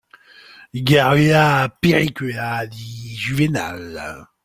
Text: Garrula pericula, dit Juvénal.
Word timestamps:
Garrula 0.73 1.69
pericula, 1.79 2.65
dit 2.65 3.15
Juvénal. 3.15 4.25